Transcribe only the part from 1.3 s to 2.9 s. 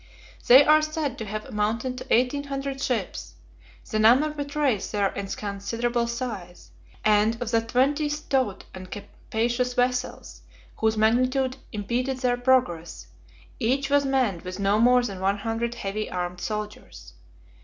amounted to eighteen hundred